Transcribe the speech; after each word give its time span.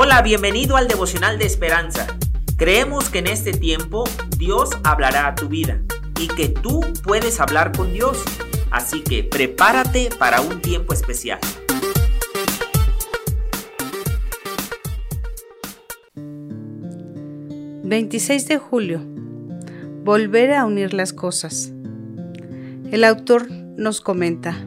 Hola, 0.00 0.22
bienvenido 0.22 0.76
al 0.76 0.86
devocional 0.86 1.40
de 1.40 1.46
esperanza. 1.46 2.06
Creemos 2.56 3.10
que 3.10 3.18
en 3.18 3.26
este 3.26 3.50
tiempo 3.50 4.04
Dios 4.36 4.70
hablará 4.84 5.26
a 5.26 5.34
tu 5.34 5.48
vida 5.48 5.82
y 6.20 6.28
que 6.28 6.48
tú 6.48 6.82
puedes 7.02 7.40
hablar 7.40 7.76
con 7.76 7.92
Dios. 7.92 8.22
Así 8.70 9.02
que 9.02 9.24
prepárate 9.24 10.10
para 10.16 10.40
un 10.40 10.62
tiempo 10.62 10.92
especial. 10.92 11.40
...26 17.82 18.46
de 18.46 18.58
julio... 18.58 19.00
...volver 20.04 20.52
a 20.52 20.64
unir 20.64 20.94
las 20.94 21.12
cosas... 21.12 21.72
...el 22.92 23.02
autor 23.02 23.50
nos 23.50 24.00
comenta... 24.00 24.64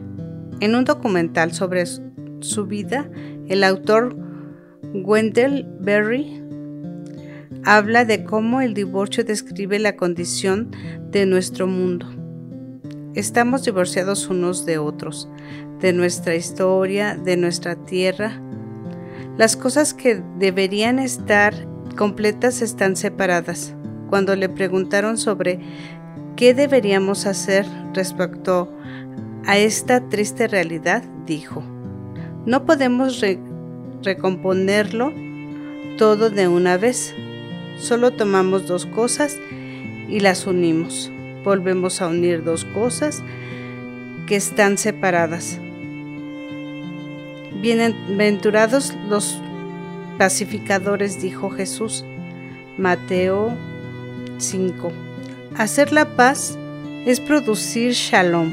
...en 0.60 0.74
un 0.74 0.84
documental 0.84 1.54
sobre 1.54 1.86
su 1.86 2.66
vida... 2.66 3.08
...el 3.48 3.64
autor 3.64 4.14
Wendell 4.82 5.64
Berry 5.80 6.42
habla 7.64 8.04
de 8.04 8.24
cómo 8.24 8.60
el 8.60 8.74
divorcio 8.74 9.24
describe 9.24 9.78
la 9.78 9.96
condición 9.96 10.70
de 11.10 11.24
nuestro 11.24 11.66
mundo. 11.66 12.06
Estamos 13.14 13.64
divorciados 13.64 14.28
unos 14.28 14.66
de 14.66 14.78
otros, 14.78 15.28
de 15.80 15.92
nuestra 15.92 16.34
historia, 16.34 17.16
de 17.16 17.36
nuestra 17.36 17.76
tierra. 17.76 18.40
Las 19.38 19.56
cosas 19.56 19.94
que 19.94 20.22
deberían 20.38 20.98
estar 20.98 21.54
completas 21.96 22.60
están 22.60 22.96
separadas. 22.96 23.74
Cuando 24.10 24.34
le 24.34 24.48
preguntaron 24.48 25.16
sobre 25.16 25.60
qué 26.36 26.54
deberíamos 26.54 27.26
hacer 27.26 27.66
respecto 27.94 28.68
a 29.46 29.56
esta 29.58 30.08
triste 30.08 30.48
realidad, 30.48 31.04
dijo, 31.24 31.62
no 32.44 32.66
podemos 32.66 33.20
recomponerlo 34.02 35.12
todo 35.98 36.30
de 36.30 36.48
una 36.48 36.76
vez. 36.76 37.14
Solo 37.78 38.12
tomamos 38.12 38.66
dos 38.66 38.86
cosas 38.86 39.38
y 40.08 40.20
las 40.20 40.46
unimos. 40.46 41.10
Volvemos 41.44 42.00
a 42.00 42.08
unir 42.08 42.44
dos 42.44 42.64
cosas 42.64 43.22
que 44.26 44.36
están 44.36 44.78
separadas. 44.78 45.58
Bienaventurados 47.60 48.94
los 49.08 49.40
pacificadores, 50.18 51.20
dijo 51.20 51.50
Jesús. 51.50 52.04
Mateo 52.78 53.52
5. 54.38 54.92
Hacer 55.56 55.92
la 55.92 56.16
paz 56.16 56.58
es 57.06 57.20
producir 57.20 57.92
shalom. 57.92 58.52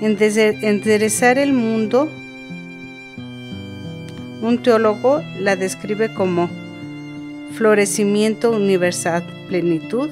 Enderezar 0.00 1.38
el 1.38 1.52
mundo 1.52 2.08
un 4.42 4.62
teólogo 4.62 5.22
la 5.38 5.56
describe 5.56 6.12
como 6.14 6.48
florecimiento 7.52 8.50
universal, 8.52 9.24
plenitud 9.48 10.10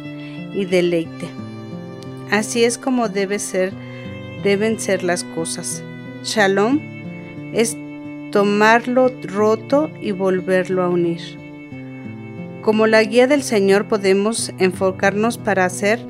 y 0.54 0.64
deleite. 0.64 1.28
Así 2.30 2.64
es 2.64 2.78
como 2.78 3.08
debe 3.08 3.38
ser, 3.38 3.72
deben 4.42 4.80
ser 4.80 5.04
las 5.04 5.22
cosas. 5.22 5.82
Shalom 6.24 6.80
es 7.52 7.76
tomarlo 8.32 9.12
roto 9.22 9.90
y 10.00 10.10
volverlo 10.10 10.82
a 10.82 10.88
unir. 10.88 11.20
Como 12.62 12.88
la 12.88 13.02
guía 13.04 13.28
del 13.28 13.44
Señor 13.44 13.86
podemos 13.86 14.52
enfocarnos 14.58 15.38
para 15.38 15.64
hacer 15.64 16.00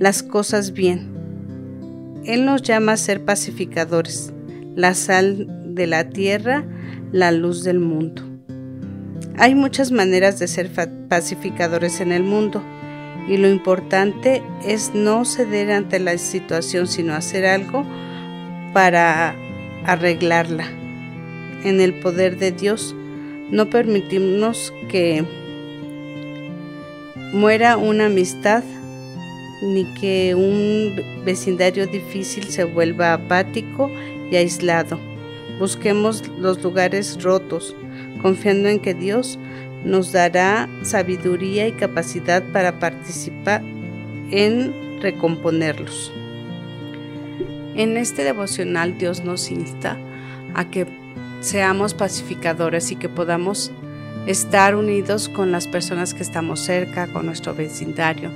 las 0.00 0.24
cosas 0.24 0.72
bien. 0.72 1.08
Él 2.24 2.44
nos 2.44 2.62
llama 2.62 2.92
a 2.92 2.96
ser 2.96 3.24
pacificadores, 3.24 4.32
la 4.74 4.94
sal 4.94 5.46
de 5.74 5.86
la 5.86 6.10
tierra, 6.10 6.64
la 7.12 7.32
luz 7.32 7.64
del 7.64 7.80
mundo. 7.80 8.22
Hay 9.36 9.54
muchas 9.54 9.90
maneras 9.90 10.38
de 10.38 10.48
ser 10.48 10.70
pacificadores 11.08 12.00
en 12.00 12.12
el 12.12 12.22
mundo 12.22 12.62
y 13.28 13.36
lo 13.36 13.48
importante 13.48 14.42
es 14.66 14.94
no 14.94 15.24
ceder 15.24 15.70
ante 15.72 15.98
la 15.98 16.18
situación, 16.18 16.86
sino 16.86 17.14
hacer 17.14 17.46
algo 17.46 17.84
para 18.72 19.34
arreglarla. 19.84 20.66
En 21.64 21.80
el 21.80 21.94
poder 21.94 22.38
de 22.38 22.52
Dios, 22.52 22.94
no 23.50 23.70
permitimos 23.70 24.72
que 24.88 25.24
muera 27.32 27.76
una 27.76 28.06
amistad 28.06 28.62
ni 29.62 29.84
que 29.94 30.34
un 30.34 31.24
vecindario 31.24 31.86
difícil 31.86 32.44
se 32.44 32.64
vuelva 32.64 33.12
apático 33.12 33.90
y 34.30 34.36
aislado. 34.36 35.09
Busquemos 35.60 36.26
los 36.38 36.62
lugares 36.62 37.22
rotos, 37.22 37.76
confiando 38.22 38.70
en 38.70 38.80
que 38.80 38.94
Dios 38.94 39.38
nos 39.84 40.10
dará 40.10 40.70
sabiduría 40.80 41.68
y 41.68 41.72
capacidad 41.72 42.42
para 42.50 42.78
participar 42.78 43.60
en 44.30 45.02
recomponerlos. 45.02 46.12
En 47.74 47.98
este 47.98 48.24
devocional 48.24 48.96
Dios 48.96 49.22
nos 49.22 49.50
insta 49.50 49.98
a 50.54 50.70
que 50.70 50.86
seamos 51.40 51.92
pacificadores 51.92 52.90
y 52.90 52.96
que 52.96 53.10
podamos 53.10 53.70
estar 54.26 54.74
unidos 54.74 55.28
con 55.28 55.52
las 55.52 55.66
personas 55.66 56.14
que 56.14 56.22
estamos 56.22 56.60
cerca, 56.60 57.06
con 57.06 57.26
nuestro 57.26 57.54
vecindario 57.54 58.30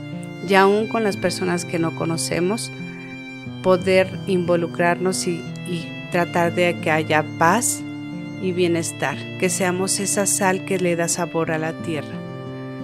y 0.47 0.55
aún 0.57 0.89
con 0.89 1.03
las 1.05 1.17
personas 1.17 1.65
que 1.65 1.79
no 1.79 1.97
conocemos, 1.97 2.71
poder 3.63 4.11
involucrarnos 4.27 5.27
y, 5.27 5.43
y 5.67 5.89
tratar 6.15 6.55
de 6.55 6.79
que 6.81 6.93
haya 6.93 7.25
paz 7.41 7.83
y 8.41 8.53
bienestar, 8.53 9.17
que 9.41 9.51
seamos 9.51 9.99
esa 9.99 10.27
sal 10.27 10.65
que 10.65 10.79
le 10.79 10.95
da 10.95 11.09
sabor 11.09 11.51
a 11.51 11.59
la 11.59 11.73
tierra. 11.83 12.15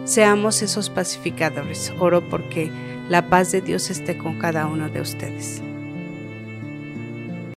Seamos 0.04 0.62
esos 0.62 0.91
pacificadores. 0.91 1.92
Oro 2.00 2.28
porque 2.28 2.72
la 3.08 3.28
paz 3.28 3.52
de 3.52 3.60
Dios 3.60 3.88
esté 3.88 4.19
con 4.19 4.36
cada 4.36 4.66
uno 4.66 4.88
de 4.88 5.00
ustedes. 5.00 5.62